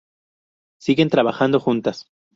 Siguen 0.81 1.11
trabajando 1.11 1.59
juntas. 1.59 2.07